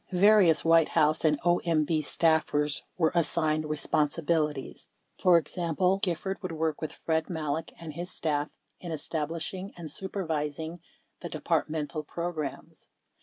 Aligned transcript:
Various 0.13 0.65
White 0.65 0.87
House 0.89 1.23
and 1.23 1.39
OMB 1.41 1.99
staffers 2.03 2.81
were 2.97 3.11
assigned 3.13 3.65
responsi 3.65 4.25
bilities. 4.25 4.87
For 5.19 5.37
example:... 5.37 5.99
Gifford 6.01 6.41
would 6.41 6.53
work 6.53 6.81
with 6.81 6.91
Fred 6.91 7.29
Malek 7.29 7.71
and 7.79 7.93
his 7.93 8.09
staff 8.09 8.49
in 8.79 8.91
establishing 8.91 9.73
and 9.77 9.91
supervising 9.91 10.79
the 11.19 11.29
Departmental 11.29 12.03
programs. 12.03 12.87